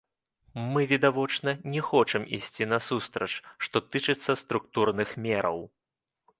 [0.71, 3.29] Мы, відавочна, не хочам ісці насустрач,
[3.67, 5.65] што тычыцца структурных мераў.